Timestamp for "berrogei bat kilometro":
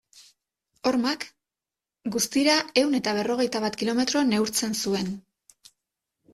3.21-4.27